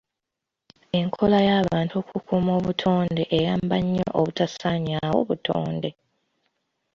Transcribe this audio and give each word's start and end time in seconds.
Enkola 0.99 1.39
y'abantu 1.47 1.93
okukuuma 2.01 2.51
obutonde 2.59 3.23
eyamba 3.37 3.75
nnyo 3.83 4.05
obutasaanyaawo 4.19 5.21
butonde. 5.29 5.89